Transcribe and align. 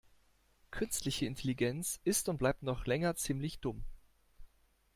Künstliche 0.71 1.27
Intelligenz 1.27 1.99
ist 2.05 2.27
und 2.27 2.39
bleibt 2.39 2.63
noch 2.63 2.87
länger 2.87 3.15
ziemlich 3.15 3.59
dumm. 3.59 3.83